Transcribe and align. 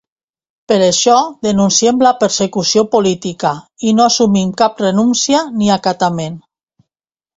Per 0.71 0.77
això, 0.85 1.17
denunciem 1.47 1.99
la 2.07 2.13
persecució 2.23 2.83
política 2.95 3.51
i 3.91 3.95
no 3.99 4.07
assumim 4.07 4.55
cap 4.63 4.85
renúncia 4.89 5.45
ni 5.61 5.71
acatament. 5.79 6.45